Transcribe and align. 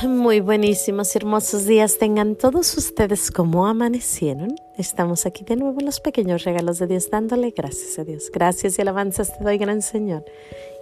Muy 0.08 0.40
buenísimos 0.40 1.14
y 1.14 1.18
hermosos 1.18 1.66
días 1.66 1.98
tengan 1.98 2.34
todos 2.34 2.76
ustedes 2.76 3.30
como 3.30 3.66
amanecieron. 3.66 4.54
Estamos 4.76 5.26
aquí 5.26 5.44
de 5.44 5.56
nuevo 5.56 5.80
en 5.80 5.86
los 5.86 6.00
pequeños 6.00 6.44
regalos 6.44 6.78
de 6.78 6.86
Dios, 6.86 7.10
dándole 7.10 7.50
gracias 7.50 7.98
a 7.98 8.04
Dios. 8.04 8.30
Gracias 8.32 8.78
y 8.78 8.82
alabanzas 8.82 9.36
te 9.36 9.44
doy, 9.44 9.58
gran 9.58 9.82
Señor. 9.82 10.24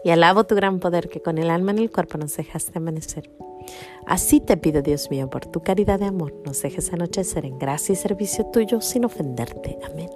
Y 0.05 0.11
alabo 0.11 0.45
tu 0.45 0.55
gran 0.55 0.79
poder 0.79 1.09
que 1.09 1.21
con 1.21 1.39
el 1.39 1.51
alma 1.51 1.73
en 1.73 1.79
el 1.79 1.91
cuerpo 1.91 2.19
nos 2.19 2.37
dejaste 2.37 2.79
amanecer. 2.79 3.31
Así 4.07 4.41
te 4.41 4.57
pido, 4.57 4.83
Dios 4.83 5.11
mío, 5.11 5.29
por 5.29 5.47
tu 5.47 5.63
caridad 5.63 5.99
de 5.99 6.07
amor, 6.07 6.35
nos 6.45 6.63
dejes 6.63 6.93
anochecer 6.93 7.45
en 7.45 7.59
gracia 7.59 7.95
y 7.95 7.97
servicio 7.97 8.47
tuyo 8.47 8.81
sin 8.81 9.05
ofenderte. 9.05 9.79
Amén. 9.91 10.09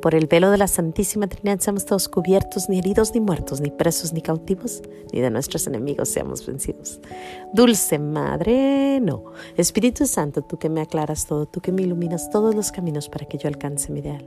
Por 0.00 0.14
el 0.14 0.26
velo 0.28 0.50
de 0.50 0.56
la 0.56 0.66
Santísima 0.66 1.26
Trinidad 1.26 1.60
seamos 1.60 1.84
todos 1.84 2.08
cubiertos, 2.08 2.70
ni 2.70 2.78
heridos, 2.78 3.12
ni 3.14 3.20
muertos, 3.20 3.60
ni 3.60 3.70
presos, 3.70 4.14
ni 4.14 4.22
cautivos, 4.22 4.80
ni 5.12 5.20
de 5.20 5.30
nuestros 5.30 5.66
enemigos 5.66 6.08
seamos 6.08 6.46
vencidos. 6.46 7.00
Dulce 7.52 7.98
Madre, 7.98 8.98
no. 9.00 9.24
Espíritu 9.58 10.06
Santo, 10.06 10.40
tú 10.40 10.58
que 10.58 10.70
me 10.70 10.80
aclaras 10.80 11.26
todo, 11.26 11.44
tú 11.44 11.60
que 11.60 11.70
me 11.70 11.82
iluminas 11.82 12.30
todos 12.30 12.54
los 12.54 12.72
caminos 12.72 13.10
para 13.10 13.26
que 13.26 13.36
yo 13.36 13.48
alcance 13.48 13.92
mi 13.92 14.00
ideal. 14.00 14.26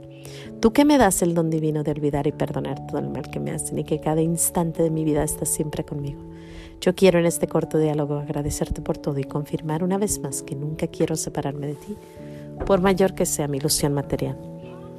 Tú 0.60 0.74
que 0.74 0.86
me 0.86 1.00
das 1.00 1.24
el 1.24 1.34
don 1.34 1.50
divino 1.50 1.82
de 1.82 1.90
olvidar 1.90 2.28
y 2.28 2.32
perdonar 2.32 2.86
todo 2.86 3.00
el 3.00 3.10
mal 3.10 3.32
que 3.32 3.40
me 3.40 3.50
hacen 3.50 3.80
y 3.80 3.84
que 3.84 4.00
cada 4.00 4.22
instante 4.22 4.84
de 4.84 4.92
mi 4.92 5.04
vida 5.04 5.24
estás 5.24 5.50
siempre 5.50 5.84
conmigo. 5.84 6.22
Yo 6.82 6.94
quiero 6.94 7.18
en 7.18 7.26
este 7.26 7.48
corto 7.48 7.80
diálogo 7.80 8.18
agradecerte 8.18 8.84
por 8.84 9.00
todo 9.00 9.18
y 9.18 9.24
confirmar 9.24 9.84
una 9.84 9.98
vez 9.98 10.20
más 10.20 10.44
que 10.44 10.54
nunca 10.54 10.86
quiero 10.86 11.16
separarme 11.16 11.66
de 11.66 11.76
ti, 11.76 11.98
por 12.68 12.82
mayor 12.82 13.16
que 13.16 13.26
sea 13.26 13.48
mi 13.48 13.58
ilusión 13.58 13.94
material. 13.94 14.53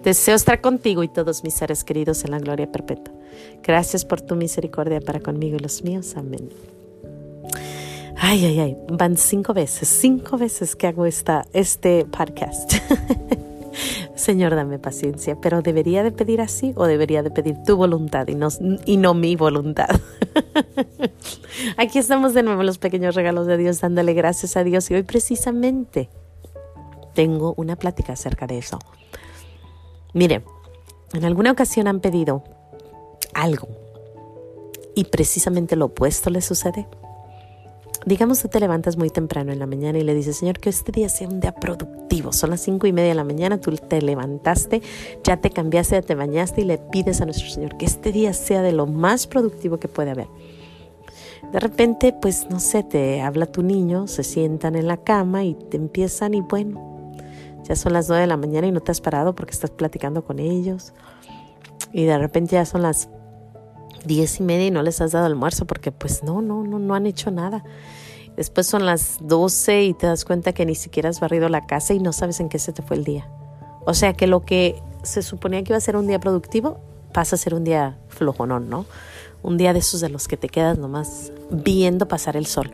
Deseo 0.04 0.34
estar 0.34 0.60
contigo 0.60 1.02
y 1.02 1.08
todos 1.08 1.42
mis 1.44 1.54
seres 1.54 1.82
queridos 1.82 2.24
en 2.24 2.32
la 2.32 2.38
gloria 2.38 2.70
perpetua. 2.70 3.14
Gracias 3.62 4.04
por 4.04 4.20
tu 4.20 4.36
misericordia 4.36 5.00
para 5.00 5.20
conmigo 5.20 5.56
y 5.56 5.60
los 5.60 5.82
míos. 5.82 6.14
Amén. 6.16 6.50
Ay, 8.18 8.44
ay, 8.44 8.60
ay, 8.60 8.76
van 8.88 9.16
cinco 9.16 9.54
veces, 9.54 9.88
cinco 9.88 10.36
veces 10.36 10.76
que 10.76 10.88
hago 10.88 11.06
esta, 11.06 11.46
este 11.54 12.04
podcast. 12.04 12.74
Señor, 14.14 14.54
dame 14.54 14.78
paciencia, 14.78 15.36
pero 15.40 15.62
¿debería 15.62 16.02
de 16.02 16.12
pedir 16.12 16.42
así 16.42 16.74
o 16.76 16.84
debería 16.84 17.22
de 17.22 17.30
pedir 17.30 17.56
tu 17.66 17.76
voluntad 17.76 18.28
y 18.28 18.34
no, 18.34 18.48
y 18.84 18.98
no 18.98 19.14
mi 19.14 19.36
voluntad? 19.36 19.88
Aquí 21.78 21.98
estamos 21.98 22.34
de 22.34 22.42
nuevo 22.42 22.62
los 22.62 22.76
pequeños 22.76 23.14
regalos 23.14 23.46
de 23.46 23.56
Dios, 23.56 23.80
dándole 23.80 24.12
gracias 24.12 24.56
a 24.56 24.64
Dios 24.64 24.90
y 24.90 24.94
hoy 24.94 25.02
precisamente 25.02 26.10
tengo 27.14 27.54
una 27.56 27.76
plática 27.76 28.12
acerca 28.12 28.46
de 28.46 28.58
eso. 28.58 28.78
Mire, 30.14 30.44
en 31.12 31.24
alguna 31.24 31.50
ocasión 31.50 31.88
han 31.88 32.00
pedido 32.00 32.44
algo 33.34 33.68
y 34.94 35.04
precisamente 35.04 35.74
lo 35.76 35.86
opuesto 35.86 36.30
le 36.30 36.40
sucede. 36.40 36.86
Digamos 38.06 38.40
que 38.40 38.48
te 38.48 38.60
levantas 38.60 38.96
muy 38.96 39.10
temprano 39.10 39.50
en 39.50 39.58
la 39.58 39.66
mañana 39.66 39.98
y 39.98 40.02
le 40.02 40.14
dices, 40.14 40.36
Señor, 40.36 40.60
que 40.60 40.68
este 40.68 40.92
día 40.92 41.08
sea 41.08 41.26
un 41.26 41.40
día 41.40 41.54
productivo. 41.54 42.32
Son 42.32 42.50
las 42.50 42.60
cinco 42.60 42.86
y 42.86 42.92
media 42.92 43.08
de 43.08 43.14
la 43.14 43.24
mañana, 43.24 43.58
tú 43.58 43.72
te 43.72 44.00
levantaste, 44.02 44.82
ya 45.24 45.38
te 45.38 45.50
cambiaste, 45.50 45.96
ya 45.96 46.02
te 46.02 46.14
bañaste 46.14 46.60
y 46.60 46.64
le 46.64 46.78
pides 46.78 47.20
a 47.20 47.24
nuestro 47.24 47.48
Señor 47.48 47.76
que 47.76 47.86
este 47.86 48.12
día 48.12 48.32
sea 48.34 48.62
de 48.62 48.72
lo 48.72 48.86
más 48.86 49.26
productivo 49.26 49.78
que 49.78 49.88
puede 49.88 50.10
haber. 50.10 50.28
De 51.50 51.60
repente, 51.60 52.14
pues 52.20 52.48
no 52.50 52.60
sé, 52.60 52.82
te 52.82 53.20
habla 53.20 53.46
tu 53.46 53.62
niño, 53.62 54.06
se 54.06 54.22
sientan 54.22 54.76
en 54.76 54.86
la 54.86 54.98
cama 54.98 55.44
y 55.44 55.54
te 55.54 55.76
empiezan 55.76 56.34
y 56.34 56.40
bueno, 56.40 56.93
ya 57.64 57.76
son 57.76 57.92
las 57.92 58.08
9 58.08 58.22
de 58.22 58.26
la 58.26 58.36
mañana 58.36 58.66
y 58.66 58.72
no 58.72 58.80
te 58.80 58.92
has 58.92 59.00
parado 59.00 59.34
porque 59.34 59.52
estás 59.52 59.70
platicando 59.70 60.24
con 60.24 60.38
ellos. 60.38 60.92
Y 61.92 62.04
de 62.04 62.18
repente 62.18 62.52
ya 62.52 62.64
son 62.66 62.82
las 62.82 63.08
diez 64.04 64.40
y 64.40 64.42
media 64.42 64.66
y 64.66 64.70
no 64.70 64.82
les 64.82 65.00
has 65.00 65.12
dado 65.12 65.26
almuerzo 65.26 65.66
porque 65.66 65.90
pues 65.92 66.22
no, 66.22 66.42
no, 66.42 66.62
no, 66.62 66.78
no 66.78 66.94
han 66.94 67.06
hecho 67.06 67.30
nada. 67.30 67.64
Después 68.36 68.66
son 68.66 68.84
las 68.84 69.18
12 69.20 69.84
y 69.84 69.94
te 69.94 70.06
das 70.06 70.24
cuenta 70.24 70.52
que 70.52 70.66
ni 70.66 70.74
siquiera 70.74 71.08
has 71.08 71.20
barrido 71.20 71.48
la 71.48 71.66
casa 71.66 71.94
y 71.94 72.00
no 72.00 72.12
sabes 72.12 72.40
en 72.40 72.48
qué 72.48 72.58
se 72.58 72.72
te 72.72 72.82
fue 72.82 72.96
el 72.96 73.04
día. 73.04 73.28
O 73.86 73.94
sea 73.94 74.12
que 74.12 74.26
lo 74.26 74.44
que 74.44 74.82
se 75.02 75.22
suponía 75.22 75.62
que 75.62 75.72
iba 75.72 75.76
a 75.76 75.80
ser 75.80 75.96
un 75.96 76.06
día 76.06 76.18
productivo 76.18 76.80
pasa 77.12 77.36
a 77.36 77.38
ser 77.38 77.54
un 77.54 77.64
día 77.64 77.96
flojonón, 78.08 78.68
¿no? 78.68 78.86
Un 79.42 79.56
día 79.56 79.72
de 79.72 79.78
esos 79.78 80.00
de 80.00 80.08
los 80.08 80.26
que 80.26 80.36
te 80.36 80.48
quedas 80.48 80.78
nomás 80.78 81.32
viendo 81.50 82.08
pasar 82.08 82.36
el 82.36 82.46
sol. 82.46 82.72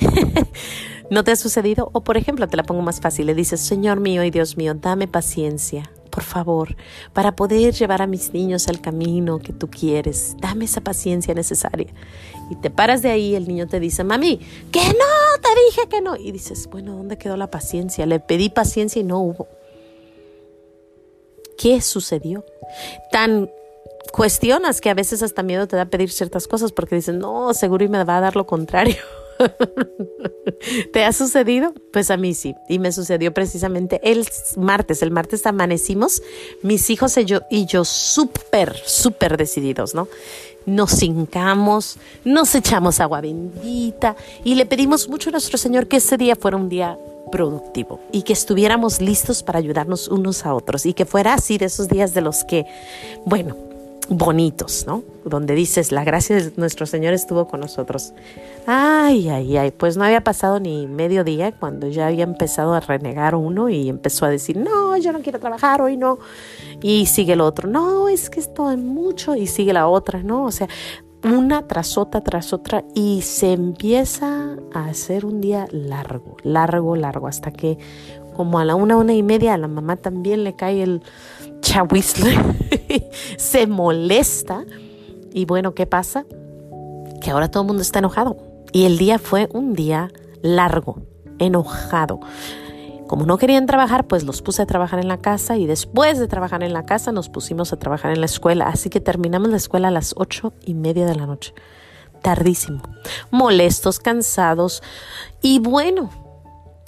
¿No 1.10 1.24
te 1.24 1.32
ha 1.32 1.36
sucedido? 1.36 1.90
O 1.92 2.02
por 2.02 2.16
ejemplo, 2.16 2.48
te 2.48 2.56
la 2.56 2.64
pongo 2.64 2.82
más 2.82 3.00
fácil, 3.00 3.26
le 3.26 3.34
dices, 3.34 3.60
Señor 3.60 4.00
mío 4.00 4.22
y 4.24 4.30
Dios 4.30 4.56
mío, 4.56 4.74
dame 4.74 5.08
paciencia, 5.08 5.90
por 6.10 6.22
favor, 6.22 6.76
para 7.14 7.34
poder 7.34 7.72
llevar 7.72 8.02
a 8.02 8.06
mis 8.06 8.34
niños 8.34 8.68
al 8.68 8.80
camino 8.80 9.38
que 9.38 9.54
tú 9.54 9.68
quieres. 9.70 10.36
Dame 10.38 10.66
esa 10.66 10.82
paciencia 10.82 11.32
necesaria. 11.32 11.88
Y 12.50 12.56
te 12.56 12.70
paras 12.70 13.00
de 13.00 13.10
ahí, 13.10 13.34
el 13.34 13.48
niño 13.48 13.66
te 13.66 13.80
dice, 13.80 14.04
mami, 14.04 14.38
que 14.70 14.80
no, 14.80 15.40
te 15.40 15.48
dije 15.66 15.88
que 15.88 16.00
no. 16.02 16.16
Y 16.16 16.32
dices, 16.32 16.68
bueno, 16.70 16.96
¿dónde 16.96 17.16
quedó 17.16 17.36
la 17.36 17.50
paciencia? 17.50 18.04
Le 18.04 18.20
pedí 18.20 18.50
paciencia 18.50 19.00
y 19.00 19.04
no 19.04 19.20
hubo. 19.20 19.48
¿Qué 21.56 21.80
sucedió? 21.80 22.44
Tan 23.10 23.50
cuestionas 24.12 24.80
que 24.80 24.90
a 24.90 24.94
veces 24.94 25.22
hasta 25.22 25.42
miedo 25.42 25.66
te 25.66 25.76
da 25.76 25.86
pedir 25.86 26.10
ciertas 26.10 26.46
cosas 26.46 26.72
porque 26.72 26.96
dices, 26.96 27.14
no, 27.14 27.54
seguro 27.54 27.84
y 27.84 27.88
me 27.88 28.04
va 28.04 28.18
a 28.18 28.20
dar 28.20 28.36
lo 28.36 28.46
contrario. 28.46 28.96
¿Te 30.92 31.04
ha 31.04 31.12
sucedido? 31.12 31.72
Pues 31.92 32.10
a 32.10 32.16
mí 32.16 32.34
sí. 32.34 32.54
Y 32.68 32.78
me 32.78 32.92
sucedió 32.92 33.32
precisamente 33.32 34.00
el 34.02 34.26
martes. 34.56 35.02
El 35.02 35.10
martes 35.10 35.46
amanecimos, 35.46 36.22
mis 36.62 36.90
hijos 36.90 37.16
y 37.16 37.24
yo, 37.24 37.40
y 37.50 37.66
yo 37.66 37.84
súper, 37.84 38.76
súper 38.84 39.36
decididos, 39.36 39.94
¿no? 39.94 40.08
Nos 40.66 41.02
hincamos, 41.02 41.96
nos 42.24 42.54
echamos 42.54 43.00
agua 43.00 43.20
bendita 43.20 44.16
y 44.44 44.54
le 44.54 44.66
pedimos 44.66 45.08
mucho 45.08 45.30
a 45.30 45.32
nuestro 45.32 45.56
Señor 45.56 45.86
que 45.86 45.96
ese 45.96 46.18
día 46.18 46.36
fuera 46.36 46.56
un 46.56 46.68
día 46.68 46.98
productivo 47.32 48.00
y 48.12 48.22
que 48.22 48.32
estuviéramos 48.32 49.00
listos 49.00 49.42
para 49.42 49.58
ayudarnos 49.58 50.08
unos 50.08 50.44
a 50.44 50.54
otros 50.54 50.84
y 50.86 50.94
que 50.94 51.06
fuera 51.06 51.34
así 51.34 51.58
de 51.58 51.66
esos 51.66 51.88
días 51.88 52.12
de 52.14 52.20
los 52.20 52.44
que, 52.44 52.66
bueno, 53.24 53.56
bonitos, 54.08 54.84
¿no? 54.86 55.02
Donde 55.24 55.54
dices, 55.54 55.92
la 55.92 56.04
gracia 56.04 56.36
de 56.36 56.52
nuestro 56.56 56.86
Señor 56.86 57.12
estuvo 57.12 57.46
con 57.46 57.60
nosotros. 57.60 58.12
Ay, 58.66 59.28
ay, 59.28 59.56
ay, 59.56 59.70
pues 59.70 59.96
no 59.96 60.04
había 60.04 60.22
pasado 60.22 60.60
ni 60.60 60.86
medio 60.86 61.24
día 61.24 61.52
cuando 61.52 61.88
ya 61.88 62.06
había 62.06 62.24
empezado 62.24 62.74
a 62.74 62.80
renegar 62.80 63.34
uno 63.34 63.68
y 63.68 63.88
empezó 63.88 64.24
a 64.24 64.30
decir, 64.30 64.56
no, 64.56 64.96
yo 64.96 65.12
no 65.12 65.20
quiero 65.20 65.38
trabajar 65.38 65.82
hoy, 65.82 65.96
no. 65.96 66.18
Y 66.82 67.06
sigue 67.06 67.34
el 67.34 67.40
otro, 67.40 67.68
no, 67.68 68.08
es 68.08 68.30
que 68.30 68.40
esto 68.40 68.70
es 68.70 68.78
mucho 68.78 69.34
y 69.34 69.46
sigue 69.46 69.72
la 69.72 69.88
otra, 69.88 70.22
¿no? 70.22 70.44
O 70.44 70.50
sea, 70.50 70.68
una 71.24 71.66
tras 71.66 71.98
otra, 71.98 72.22
tras 72.22 72.52
otra 72.52 72.84
y 72.94 73.22
se 73.22 73.52
empieza 73.52 74.56
a 74.72 74.86
hacer 74.86 75.26
un 75.26 75.40
día 75.40 75.66
largo, 75.70 76.36
largo, 76.44 76.96
largo, 76.96 77.26
hasta 77.26 77.50
que 77.50 77.78
como 78.38 78.60
a 78.60 78.64
la 78.64 78.76
una, 78.76 78.96
una 78.96 79.14
y 79.14 79.22
media 79.24 79.54
a 79.54 79.58
la 79.58 79.66
mamá 79.66 79.96
también 79.96 80.44
le 80.44 80.54
cae 80.54 80.82
el 80.84 81.02
chahuizle, 81.60 82.38
se 83.36 83.66
molesta 83.66 84.64
y 85.32 85.44
bueno, 85.44 85.74
¿qué 85.74 85.86
pasa? 85.86 86.24
Que 87.20 87.30
ahora 87.30 87.50
todo 87.50 87.62
el 87.62 87.66
mundo 87.68 87.82
está 87.82 87.98
enojado 87.98 88.36
y 88.72 88.84
el 88.84 88.98
día 88.98 89.18
fue 89.18 89.48
un 89.52 89.74
día 89.74 90.10
largo, 90.42 91.02
enojado. 91.38 92.20
Como 93.06 93.24
no 93.24 93.38
querían 93.38 93.64
trabajar, 93.64 94.06
pues 94.06 94.24
los 94.24 94.42
puse 94.42 94.60
a 94.60 94.66
trabajar 94.66 94.98
en 94.98 95.08
la 95.08 95.16
casa 95.16 95.56
y 95.56 95.66
después 95.66 96.18
de 96.18 96.28
trabajar 96.28 96.62
en 96.62 96.74
la 96.74 96.84
casa 96.84 97.10
nos 97.10 97.30
pusimos 97.30 97.72
a 97.72 97.78
trabajar 97.78 98.12
en 98.12 98.20
la 98.20 98.26
escuela. 98.26 98.66
Así 98.66 98.90
que 98.90 99.00
terminamos 99.00 99.48
la 99.48 99.56
escuela 99.56 99.88
a 99.88 99.90
las 99.90 100.12
ocho 100.16 100.52
y 100.62 100.74
media 100.74 101.06
de 101.06 101.14
la 101.14 101.26
noche. 101.26 101.54
Tardísimo. 102.20 102.82
Molestos, 103.30 103.98
cansados. 103.98 104.82
Y 105.40 105.58
bueno, 105.58 106.10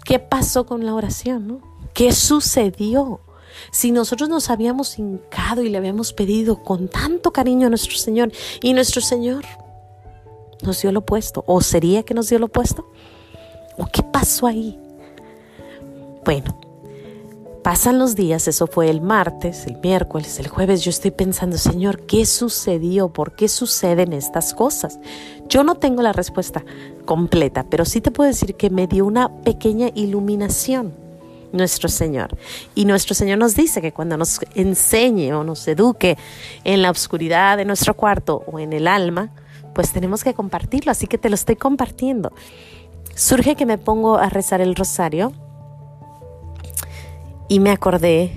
¿qué 0.04 0.18
pasó 0.18 0.66
con 0.66 0.84
la 0.84 0.94
oración? 0.94 1.46
No? 1.48 1.60
¿Qué 1.94 2.12
sucedió? 2.12 3.20
Si 3.70 3.92
nosotros 3.92 4.28
nos 4.28 4.50
habíamos 4.50 4.98
hincado 4.98 5.62
y 5.62 5.68
le 5.68 5.78
habíamos 5.78 6.12
pedido 6.12 6.62
con 6.62 6.88
tanto 6.88 7.32
cariño 7.32 7.66
a 7.66 7.70
nuestro 7.70 7.96
Señor 7.96 8.32
y 8.62 8.72
nuestro 8.72 9.00
Señor 9.00 9.44
nos 10.62 10.82
dio 10.82 10.92
lo 10.92 11.00
opuesto, 11.00 11.44
o 11.46 11.60
sería 11.60 12.02
que 12.02 12.14
nos 12.14 12.28
dio 12.28 12.38
lo 12.38 12.46
opuesto, 12.46 12.86
o 13.78 13.86
qué 13.86 14.02
pasó 14.02 14.46
ahí. 14.46 14.78
Bueno, 16.24 16.58
pasan 17.62 17.98
los 17.98 18.14
días, 18.14 18.46
eso 18.46 18.66
fue 18.66 18.90
el 18.90 19.00
martes, 19.00 19.66
el 19.66 19.78
miércoles, 19.78 20.38
el 20.38 20.48
jueves, 20.48 20.82
yo 20.82 20.90
estoy 20.90 21.10
pensando, 21.12 21.56
Señor, 21.56 22.06
¿qué 22.06 22.26
sucedió? 22.26 23.08
¿Por 23.08 23.34
qué 23.34 23.48
suceden 23.48 24.12
estas 24.12 24.52
cosas? 24.52 24.98
Yo 25.48 25.64
no 25.64 25.76
tengo 25.76 26.02
la 26.02 26.12
respuesta 26.12 26.64
completa, 27.06 27.66
pero 27.70 27.84
sí 27.84 28.00
te 28.00 28.10
puedo 28.10 28.28
decir 28.28 28.54
que 28.56 28.70
me 28.70 28.86
dio 28.86 29.06
una 29.06 29.34
pequeña 29.42 29.88
iluminación 29.94 31.09
nuestro 31.52 31.88
Señor. 31.88 32.36
Y 32.74 32.84
nuestro 32.84 33.14
Señor 33.14 33.38
nos 33.38 33.54
dice 33.54 33.80
que 33.80 33.92
cuando 33.92 34.16
nos 34.16 34.40
enseñe 34.54 35.32
o 35.32 35.44
nos 35.44 35.66
eduque 35.68 36.16
en 36.64 36.82
la 36.82 36.90
oscuridad 36.90 37.56
de 37.56 37.64
nuestro 37.64 37.94
cuarto 37.94 38.42
o 38.46 38.58
en 38.58 38.72
el 38.72 38.86
alma, 38.86 39.30
pues 39.74 39.92
tenemos 39.92 40.24
que 40.24 40.34
compartirlo, 40.34 40.92
así 40.92 41.06
que 41.06 41.18
te 41.18 41.28
lo 41.28 41.34
estoy 41.34 41.56
compartiendo. 41.56 42.32
Surge 43.14 43.56
que 43.56 43.66
me 43.66 43.78
pongo 43.78 44.18
a 44.18 44.28
rezar 44.28 44.60
el 44.60 44.74
rosario 44.74 45.32
y 47.48 47.60
me 47.60 47.70
acordé 47.70 48.32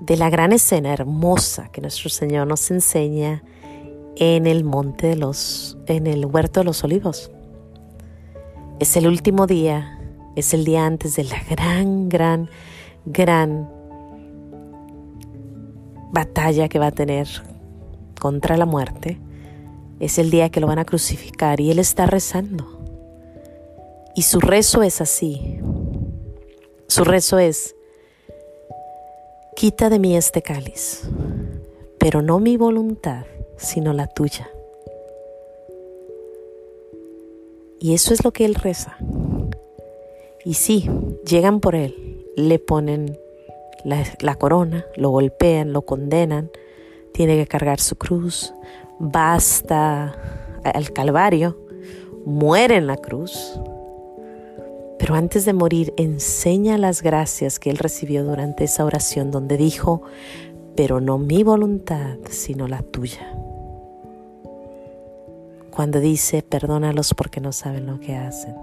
de 0.00 0.16
la 0.16 0.30
gran 0.30 0.52
escena 0.52 0.92
hermosa 0.92 1.68
que 1.72 1.80
nuestro 1.80 2.10
Señor 2.10 2.46
nos 2.46 2.70
enseña 2.70 3.42
en 4.16 4.46
el 4.46 4.64
monte 4.64 5.08
de 5.08 5.16
los, 5.16 5.78
en 5.86 6.06
el 6.06 6.26
huerto 6.26 6.60
de 6.60 6.64
los 6.64 6.84
olivos. 6.84 7.30
Es 8.78 8.96
el 8.96 9.06
último 9.06 9.46
día, 9.46 9.98
es 10.36 10.54
el 10.54 10.64
día 10.64 10.86
antes 10.86 11.16
de 11.16 11.24
la 11.24 11.42
gran, 11.48 12.08
gran, 12.08 12.48
gran 13.04 13.68
batalla 16.12 16.68
que 16.68 16.78
va 16.78 16.88
a 16.88 16.92
tener 16.92 17.28
contra 18.20 18.56
la 18.56 18.66
muerte. 18.66 19.18
Es 20.00 20.18
el 20.18 20.30
día 20.30 20.50
que 20.50 20.60
lo 20.60 20.66
van 20.66 20.78
a 20.78 20.84
crucificar 20.84 21.60
y 21.60 21.70
él 21.70 21.78
está 21.78 22.06
rezando. 22.06 22.66
Y 24.14 24.22
su 24.22 24.40
rezo 24.40 24.82
es 24.82 25.00
así. 25.00 25.58
Su 26.86 27.04
rezo 27.04 27.38
es, 27.38 27.74
quita 29.56 29.88
de 29.88 29.98
mí 29.98 30.16
este 30.16 30.42
cáliz, 30.42 31.08
pero 31.98 32.20
no 32.20 32.38
mi 32.38 32.56
voluntad, 32.56 33.24
sino 33.56 33.92
la 33.92 34.06
tuya. 34.06 34.50
Y 37.80 37.94
eso 37.94 38.12
es 38.12 38.22
lo 38.24 38.32
que 38.32 38.44
él 38.44 38.54
reza. 38.54 38.96
Y 40.44 40.54
sí, 40.54 40.90
llegan 41.24 41.60
por 41.60 41.74
él, 41.74 42.26
le 42.36 42.58
ponen 42.58 43.18
la, 43.84 44.34
corona, 44.36 44.86
lo 44.96 45.10
golpean, 45.10 45.72
lo 45.72 45.82
condenan, 45.82 46.50
tiene 47.12 47.36
que 47.36 47.46
cargar 47.46 47.80
su 47.80 47.96
cruz, 47.96 48.52
basta 48.98 50.16
al 50.64 50.92
Calvario, 50.92 51.58
muere 52.24 52.76
en 52.76 52.86
la 52.86 52.96
cruz, 52.96 53.60
pero 54.98 55.14
antes 55.14 55.44
de 55.44 55.52
morir 55.52 55.92
enseña 55.96 56.78
las 56.78 57.02
gracias 57.02 57.58
que 57.58 57.70
él 57.70 57.78
recibió 57.78 58.24
durante 58.24 58.64
esa 58.64 58.84
oración 58.84 59.30
donde 59.30 59.56
dijo, 59.56 60.02
pero 60.76 61.00
no 61.00 61.18
mi 61.18 61.42
voluntad, 61.42 62.16
sino 62.30 62.68
la 62.68 62.82
tuya. 62.82 63.36
Cuando 65.70 66.00
dice, 66.00 66.42
perdónalos 66.42 67.14
porque 67.14 67.40
no 67.40 67.52
saben 67.52 67.86
lo 67.86 67.98
que 67.98 68.14
hacen, 68.14 68.54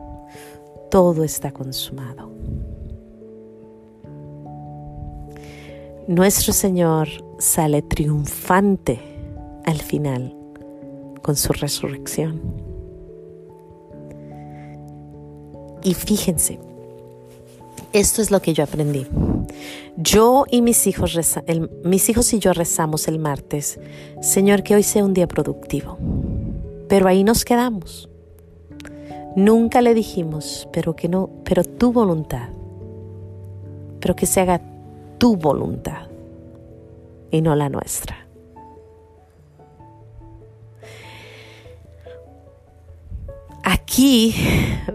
todo 0.90 1.24
está 1.24 1.52
consumado. 1.52 2.32
Nuestro 6.08 6.54
Señor 6.54 7.08
sale 7.38 7.82
triunfante 7.84 9.00
al 9.66 9.80
final 9.80 10.36
con 11.22 11.36
su 11.36 11.54
resurrección. 11.54 12.42
Y 15.84 15.94
fíjense, 15.94 16.60
esto 17.94 18.22
es 18.22 18.32
lo 18.32 18.42
que 18.42 18.54
yo 18.54 18.64
aprendí. 18.64 19.06
Yo 19.98 20.46
y 20.50 20.62
mis 20.62 20.88
hijos, 20.88 21.18
mis 21.84 22.10
hijos 22.10 22.34
y 22.34 22.40
yo 22.40 22.54
rezamos 22.54 23.08
el 23.08 23.20
martes, 23.20 23.80
Señor, 24.22 24.64
que 24.64 24.76
hoy 24.76 24.84
sea 24.84 25.06
un 25.06 25.14
día 25.14 25.28
productivo. 25.28 25.98
Pero 26.88 27.08
ahí 27.08 27.24
nos 27.24 27.46
quedamos. 27.46 28.09
Nunca 29.36 29.82
le 29.82 29.94
dijimos, 29.94 30.68
pero 30.72 30.96
que 30.96 31.08
no, 31.08 31.30
pero 31.44 31.64
tu 31.64 31.92
voluntad. 31.92 32.50
Pero 34.00 34.16
que 34.16 34.26
se 34.26 34.42
haga 34.42 34.62
tu 35.18 35.36
voluntad 35.36 36.08
y 37.32 37.42
no 37.42 37.56
la 37.56 37.70
nuestra. 37.70 38.26
Aquí 43.64 44.34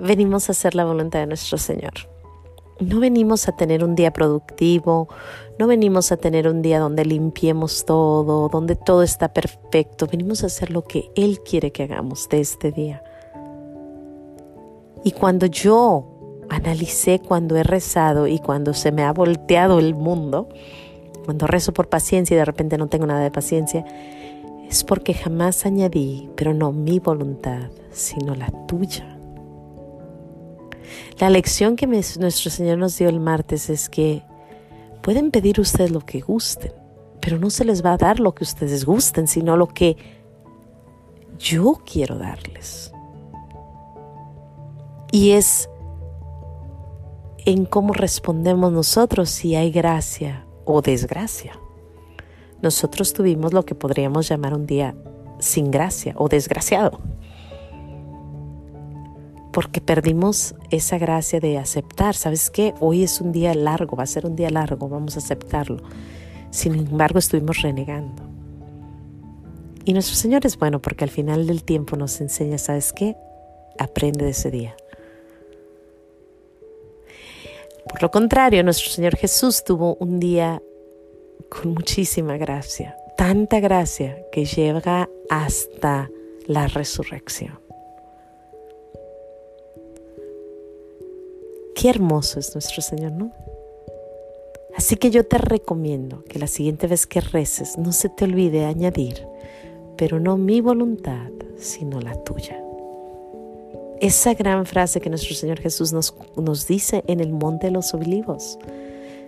venimos 0.01 0.49
a 0.49 0.53
hacer 0.53 0.75
la 0.75 0.85
voluntad 0.85 1.21
de 1.21 1.27
nuestro 1.27 1.59
Señor. 1.59 1.93
No 2.81 2.99
venimos 2.99 3.47
a 3.47 3.53
tener 3.53 3.85
un 3.85 3.95
día 3.95 4.13
productivo, 4.13 5.09
no 5.59 5.69
venimos 5.69 6.11
a 6.11 6.17
tener 6.17 6.49
un 6.49 6.61
día 6.61 6.81
donde 6.81 7.05
limpiemos 7.05 7.85
todo, 7.85 8.49
donde 8.49 8.75
todo 8.75 9.05
está 9.05 9.33
perfecto. 9.33 10.09
Venimos 10.09 10.43
a 10.43 10.47
hacer 10.47 10.71
lo 10.71 10.83
que 10.83 11.11
Él 11.15 11.41
quiere 11.41 11.71
que 11.71 11.85
hagamos 11.85 12.29
de 12.29 12.41
este 12.41 12.73
día. 12.73 13.05
Y 15.05 15.13
cuando 15.13 15.47
yo 15.47 16.15
analicé 16.49 17.21
cuando 17.21 17.57
he 17.57 17.63
rezado 17.63 18.27
y 18.27 18.39
cuando 18.39 18.75
se 18.75 18.93
me 18.93 19.03
ha 19.03 19.13
volteado 19.13 19.79
el 19.79 19.95
mundo, 19.95 20.49
cuando 21.25 21.47
rezo 21.47 21.73
por 21.73 21.89
paciencia 21.89 22.35
y 22.35 22.39
de 22.39 22.45
repente 22.45 22.79
no 22.79 22.89
tengo 22.89 23.07
nada 23.07 23.21
de 23.21 23.31
paciencia, 23.31 23.85
es 24.69 24.85
porque 24.85 25.15
jamás 25.15 25.67
añadí, 25.67 26.31
pero 26.37 26.55
no 26.55 26.73
mi 26.73 26.99
voluntad, 26.99 27.71
sino 27.93 28.35
la 28.35 28.51
tuya. 28.67 29.19
La 31.19 31.31
lección 31.31 31.77
que 31.77 31.87
nuestro 31.87 32.51
Señor 32.51 32.79
nos 32.79 32.99
dio 32.99 33.09
el 33.09 33.21
martes 33.21 33.71
es 33.71 33.89
que 33.89 34.23
pueden 35.03 35.31
pedir 35.31 35.61
ustedes 35.61 35.91
lo 35.91 36.01
que 36.01 36.21
gusten, 36.21 36.73
pero 37.21 37.39
no 37.39 37.51
se 37.51 37.65
les 37.65 37.85
va 37.85 37.93
a 37.93 37.99
dar 37.99 38.21
lo 38.21 38.35
que 38.35 38.45
ustedes 38.45 38.85
gusten, 38.85 39.29
sino 39.29 39.57
lo 39.57 39.69
que 39.69 39.97
yo 41.39 41.81
quiero 41.85 42.19
darles. 42.19 42.94
Y 45.15 45.31
es 45.31 45.71
en 47.47 47.67
cómo 47.67 47.93
respondemos 47.93 48.73
nosotros 48.73 49.31
si 49.31 49.55
hay 49.55 49.71
gracia 49.71 50.45
o 50.65 50.83
desgracia. 50.83 51.53
Nosotros 52.63 53.13
tuvimos 53.13 53.53
lo 53.53 53.65
que 53.65 53.77
podríamos 53.77 54.29
llamar 54.29 54.55
un 54.55 54.67
día 54.67 54.97
sin 55.39 55.71
gracia 55.71 56.15
o 56.17 56.29
desgraciado 56.29 57.01
porque 59.53 59.81
perdimos 59.81 60.57
esa 60.71 60.99
gracia 60.99 61.39
de 61.39 61.59
aceptar. 61.59 62.17
¿Sabes 62.17 62.51
qué? 62.51 62.75
Hoy 62.81 63.05
es 63.05 63.21
un 63.21 63.31
día 63.31 63.55
largo, 63.55 63.97
va 63.97 64.03
a 64.03 64.07
ser 64.07 64.27
un 64.27 64.35
día 64.35 64.51
largo, 64.51 64.89
vamos 64.89 65.15
a 65.15 65.21
aceptarlo. 65.21 65.81
Sin 66.51 66.75
embargo, 66.75 67.21
estuvimos 67.21 67.63
renegando. 67.63 68.25
Y 69.85 69.93
nuestro 69.93 70.17
Señor 70.17 70.45
es 70.45 70.59
bueno 70.59 70.83
porque 70.83 71.05
al 71.05 71.11
final 71.11 71.47
del 71.47 71.63
tiempo 71.63 71.95
nos 71.95 72.21
enseña, 72.21 72.59
¿sabes 72.59 72.93
qué? 72.93 73.17
Aprende 73.79 74.25
de 74.25 74.33
ese 74.33 74.51
día. 74.51 74.75
Por 77.89 78.03
lo 78.03 78.11
contrario, 78.11 78.63
nuestro 78.63 78.91
Señor 78.91 79.17
Jesús 79.17 79.65
tuvo 79.65 79.97
un 79.97 80.19
día 80.19 80.63
con 81.49 81.75
muchísima 81.75 82.37
gracia, 82.37 82.97
tanta 83.17 83.61
gracia 83.61 84.17
que 84.33 84.45
llega 84.45 85.09
hasta 85.31 86.11
la 86.47 86.67
resurrección. 86.67 87.61
Qué 91.75 91.91
hermoso 91.91 92.39
es 92.39 92.55
nuestro 92.55 92.83
Señor, 92.83 93.13
¿no? 93.13 93.33
Así 94.77 94.97
que 94.97 95.11
yo 95.11 95.25
te 95.25 95.39
recomiendo 95.39 96.25
que 96.25 96.39
la 96.39 96.47
siguiente 96.47 96.87
vez 96.87 97.07
que 97.07 97.21
reces 97.21 97.79
no 97.79 97.93
se 97.93 98.09
te 98.09 98.25
olvide 98.25 98.65
añadir, 98.65 99.27
pero 99.97 100.19
no 100.19 100.37
mi 100.37 100.61
voluntad, 100.61 101.31
sino 101.59 102.01
la 102.01 102.15
tuya. 102.25 102.64
Esa 104.01 104.35
gran 104.35 104.67
frase 104.67 105.01
que 105.01 105.09
nuestro 105.09 105.35
Señor 105.35 105.61
Jesús 105.61 105.93
nos, 105.93 106.15
nos 106.37 106.67
dice 106.67 107.05
en 107.07 107.21
el 107.21 107.33
Monte 107.33 107.69
de 107.69 107.73
los 107.73 107.95
Olivos. 107.95 108.59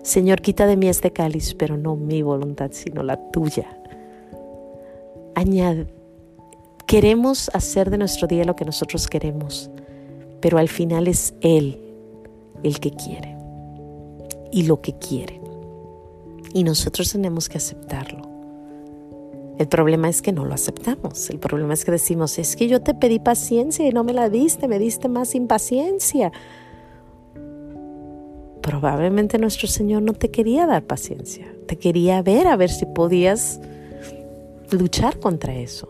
Señor, 0.02 0.40
quita 0.40 0.66
de 0.66 0.76
mí 0.76 0.88
este 0.88 1.12
cáliz, 1.12 1.54
pero 1.54 1.76
no 1.76 1.96
mi 1.96 2.22
voluntad, 2.22 2.70
sino 2.72 3.02
la 3.02 3.16
tuya. 3.30 3.78
Añade, 5.34 5.86
queremos 6.86 7.50
hacer 7.52 7.90
de 7.90 7.98
nuestro 7.98 8.26
día 8.26 8.44
lo 8.44 8.56
que 8.56 8.64
nosotros 8.64 9.08
queremos, 9.08 9.70
pero 10.40 10.58
al 10.58 10.68
final 10.68 11.08
es 11.08 11.34
Él 11.40 11.80
el 12.62 12.80
que 12.80 12.90
quiere 12.90 13.36
y 14.52 14.62
lo 14.62 14.80
que 14.80 14.96
quiere. 14.98 15.40
Y 16.54 16.64
nosotros 16.64 17.12
tenemos 17.12 17.48
que 17.48 17.58
aceptarlo. 17.58 18.35
El 19.58 19.68
problema 19.68 20.08
es 20.08 20.20
que 20.20 20.32
no 20.32 20.44
lo 20.44 20.54
aceptamos. 20.54 21.30
El 21.30 21.38
problema 21.38 21.72
es 21.72 21.84
que 21.84 21.90
decimos, 21.90 22.38
es 22.38 22.56
que 22.56 22.68
yo 22.68 22.82
te 22.82 22.94
pedí 22.94 23.18
paciencia 23.18 23.86
y 23.86 23.90
no 23.90 24.04
me 24.04 24.12
la 24.12 24.28
diste, 24.28 24.68
me 24.68 24.78
diste 24.78 25.08
más 25.08 25.34
impaciencia. 25.34 26.30
Probablemente 28.60 29.38
nuestro 29.38 29.68
Señor 29.68 30.02
no 30.02 30.12
te 30.12 30.30
quería 30.30 30.66
dar 30.66 30.82
paciencia, 30.82 31.46
te 31.66 31.76
quería 31.76 32.20
ver 32.20 32.48
a 32.48 32.56
ver 32.56 32.68
si 32.68 32.84
podías 32.84 33.60
luchar 34.70 35.20
contra 35.20 35.54
eso. 35.54 35.88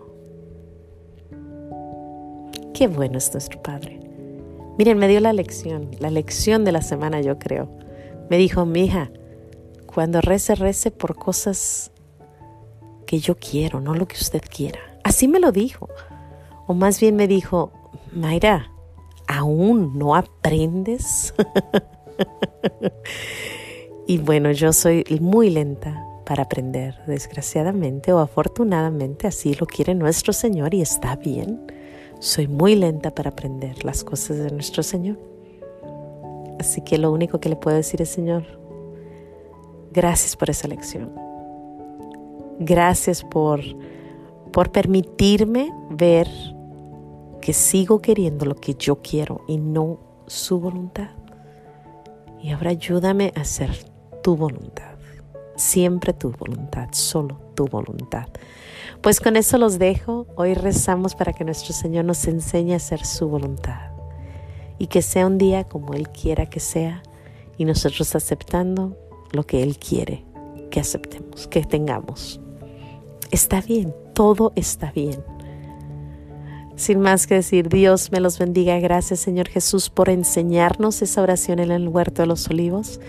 Qué 2.75 2.87
bueno 2.87 3.19
es 3.19 3.33
nuestro 3.33 3.63
Padre. 3.63 3.99
Miren, 4.79 4.99
me 4.99 5.09
dio 5.09 5.21
la 5.21 5.33
lección, 5.33 5.91
la 5.99 6.11
lección 6.11 6.65
de 6.65 6.73
la 6.73 6.83
semana 6.83 7.23
yo 7.23 7.39
creo. 7.39 7.71
Me 8.29 8.37
dijo, 8.37 8.67
mi 8.67 8.85
hija, 8.85 9.11
cuando 9.87 10.21
rece, 10.21 10.55
rece 10.55 10.91
por 10.91 11.17
cosas 11.17 11.91
que 13.07 13.19
yo 13.19 13.37
quiero, 13.37 13.81
no 13.81 13.95
lo 13.95 14.07
que 14.07 14.17
usted 14.17 14.43
quiera. 14.43 14.81
Así 15.05 15.29
me 15.29 15.41
lo 15.41 15.53
dijo. 15.53 15.89
O 16.67 16.75
más 16.75 17.01
bien 17.01 17.17
me 17.17 17.29
dijo, 17.29 17.73
Mayra, 18.13 18.73
¿aún 19.29 19.97
no 19.99 20.17
aprendes? 20.17 21.33
y 24.07 24.19
bueno, 24.19 24.51
yo 24.51 24.73
soy 24.73 25.05
muy 25.21 25.51
lenta 25.51 26.05
para 26.25 26.43
aprender, 26.43 26.97
desgraciadamente 27.07 28.13
o 28.13 28.19
afortunadamente, 28.19 29.29
así 29.29 29.55
lo 29.55 29.67
quiere 29.67 29.95
nuestro 29.95 30.33
Señor 30.33 30.75
y 30.75 30.83
está 30.83 31.15
bien. 31.15 31.73
Soy 32.19 32.49
muy 32.49 32.75
lenta 32.75 33.15
para 33.15 33.31
aprender 33.31 33.85
las 33.85 34.03
cosas 34.03 34.39
de 34.39 34.51
nuestro 34.51 34.83
Señor. 34.83 35.19
Así 36.59 36.81
que 36.81 36.99
lo 36.99 37.13
único 37.13 37.39
que 37.39 37.49
le 37.49 37.57
puedo 37.57 37.77
decir 37.77 38.03
es, 38.03 38.09
Señor, 38.09 38.45
gracias 39.93 40.35
por 40.35 40.51
esa 40.51 40.67
lección. 40.67 41.26
Gracias 42.59 43.25
por, 43.25 43.61
por 44.53 44.73
permitirme 44.73 45.73
ver 45.91 46.29
porque 47.47 47.53
sigo 47.53 48.03
queriendo 48.03 48.45
lo 48.45 48.57
que 48.57 48.75
yo 48.75 49.03
quiero 49.03 49.45
y 49.47 49.59
no 49.59 50.01
su 50.27 50.59
voluntad. 50.59 51.11
Y 52.43 52.51
ahora 52.51 52.71
ayúdame 52.71 53.33
a 53.37 53.43
hacer 53.43 53.71
tu 54.21 54.37
voluntad, 54.37 54.97
siempre 55.55 56.13
tu 56.13 56.33
voluntad, 56.33 56.89
solo 56.91 57.39
tu 57.55 57.69
voluntad. 57.69 58.27
Pues 59.01 59.21
con 59.21 59.37
eso 59.37 59.59
los 59.59 59.79
dejo. 59.79 60.27
Hoy 60.35 60.55
rezamos 60.55 61.15
para 61.15 61.33
que 61.33 61.45
nuestro 61.45 61.73
Señor 61.73 62.05
nos 62.05 62.27
enseñe 62.27 62.73
a 62.73 62.79
hacer 62.79 63.07
su 63.07 63.29
voluntad 63.29 63.93
y 64.77 64.89
que 64.89 65.01
sea 65.01 65.29
un 65.29 65.39
día 65.39 65.63
como 65.63 65.95
Él 65.95 66.09
quiera 66.09 66.47
que 66.47 66.59
sea 66.59 67.01
y 67.57 67.65
nosotros 67.65 68.17
aceptando 68.17 68.97
lo 69.31 69.45
que 69.45 69.63
Él 69.63 69.79
quiere 69.79 70.25
que 70.73 70.81
aceptemos, 70.81 71.47
que 71.47 71.63
tengamos. 71.63 72.41
Está 73.31 73.61
bien, 73.61 73.95
todo 74.15 74.53
está 74.57 74.93
bien. 74.93 75.23
Sin 76.77 77.01
más 77.01 77.27
que 77.27 77.37
decir, 77.37 77.71
Dios 77.71 78.13
me 78.13 78.21
los 78.21 78.39
bendiga. 78.39 78.79
Gracias 78.79 79.21
Señor 79.21 79.49
Jesús 79.49 79.89
por 79.89 80.11
enseñarnos 80.11 81.01
esa 81.01 81.23
oración 81.23 81.59
en 81.59 81.71
el 81.71 81.89
huerto 81.89 82.23
de 82.23 82.27
los 82.27 82.49
olivos. 82.49 83.01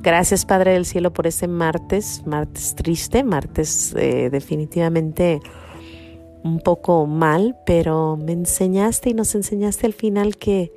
Gracias 0.00 0.44
Padre 0.44 0.72
del 0.72 0.84
Cielo 0.84 1.12
por 1.12 1.26
ese 1.26 1.48
martes, 1.48 2.22
martes 2.26 2.74
triste, 2.74 3.24
martes 3.24 3.94
eh, 3.96 4.28
definitivamente 4.30 5.40
un 6.42 6.60
poco 6.60 7.06
mal, 7.06 7.56
pero 7.64 8.18
me 8.18 8.32
enseñaste 8.32 9.10
y 9.10 9.14
nos 9.14 9.34
enseñaste 9.34 9.86
al 9.86 9.94
final 9.94 10.36
que 10.36 10.70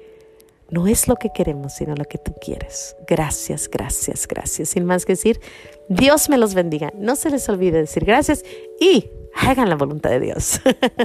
no 0.70 0.88
es 0.88 1.08
lo 1.08 1.16
que 1.16 1.30
queremos, 1.34 1.74
sino 1.74 1.96
lo 1.96 2.06
que 2.06 2.18
tú 2.18 2.34
quieres. 2.40 2.96
Gracias, 3.08 3.70
gracias, 3.70 4.28
gracias. 4.28 4.70
Sin 4.70 4.86
más 4.86 5.06
que 5.06 5.14
decir, 5.14 5.40
Dios 5.88 6.30
me 6.30 6.38
los 6.38 6.54
bendiga. 6.54 6.92
No 6.96 7.16
se 7.16 7.30
les 7.30 7.48
olvide 7.50 7.80
decir 7.80 8.06
gracias 8.06 8.44
y 8.80 9.10
hagan 9.34 9.70
la 9.70 9.76
voluntad 9.76 10.10
de 10.10 10.20
Dios. 10.20 10.60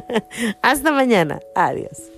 Hasta 0.62 0.92
mañana. 0.92 1.40
Adiós. 1.54 2.10